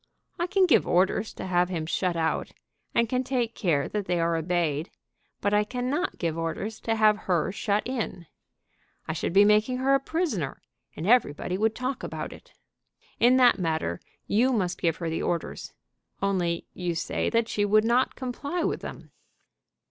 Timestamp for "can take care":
3.07-3.87